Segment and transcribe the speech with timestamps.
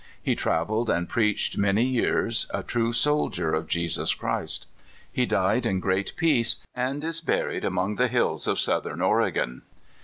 [0.19, 4.65] He traveled and preached many years, a true soldier of Jesus Christ.
[5.11, 9.61] He died in great p»^ace, and is buried among the hills of Southern Oregon.